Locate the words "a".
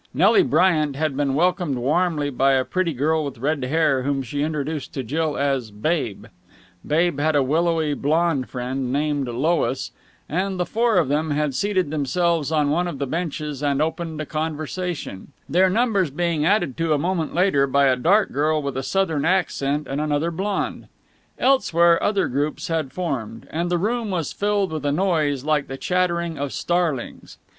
2.53-2.65, 7.35-7.43, 14.19-14.25, 16.93-16.97, 17.85-17.95, 18.75-18.81, 24.83-24.91